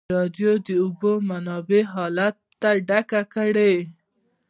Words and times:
ازادي 0.09 0.17
راډیو 0.17 0.51
د 0.59 0.65
د 0.67 0.69
اوبو 0.83 1.11
منابع 1.29 1.81
حالت 1.93 2.35
په 2.61 2.69
ډاګه 2.87 3.21
کړی. 3.33 3.75